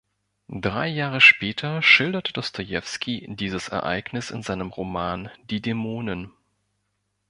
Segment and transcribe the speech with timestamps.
[0.47, 6.31] Drei Jahre später schilderte Dostojewski dieses Ereignis in seinem Roman "Die Dämonen".